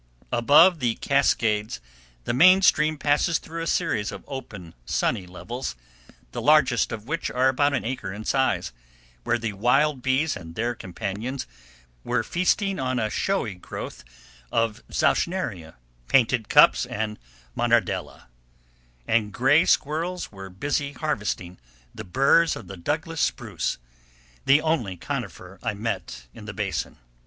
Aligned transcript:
Above 0.31 0.79
the 0.79 0.95
cascades 0.95 1.79
the 2.23 2.33
main 2.33 2.63
stream 2.63 2.97
passes 2.97 3.37
through 3.37 3.61
a 3.61 3.67
series 3.67 4.11
of 4.11 4.23
open, 4.27 4.73
sunny 4.83 5.27
levels, 5.27 5.75
the 6.31 6.41
largest 6.41 6.91
of 6.91 7.05
which 7.05 7.29
are 7.29 7.49
about 7.49 7.75
an 7.75 7.85
acre 7.85 8.11
in 8.11 8.25
size, 8.25 8.71
where 9.23 9.37
the 9.37 9.53
wild 9.53 10.01
bees 10.01 10.35
and 10.35 10.55
their 10.55 10.73
companions 10.73 11.45
were 12.03 12.23
feasting 12.23 12.79
on 12.79 12.97
a 12.97 13.11
showy 13.11 13.53
growth 13.53 14.03
of 14.51 14.81
zauschneria, 14.91 15.75
painted 16.07 16.49
cups, 16.49 16.83
and 16.87 17.19
monardella; 17.55 18.23
and 19.07 19.31
gray 19.31 19.65
squirrels 19.65 20.31
were 20.31 20.49
busy 20.49 20.93
harvesting 20.93 21.59
the 21.93 22.03
burs 22.03 22.55
of 22.55 22.65
the 22.67 22.75
Douglas 22.75 23.21
Spruce, 23.21 23.77
the 24.45 24.61
only 24.63 24.97
conifer 24.97 25.59
I 25.61 25.75
met 25.75 26.25
in 26.33 26.45
the 26.45 26.53
basin. 26.55 26.97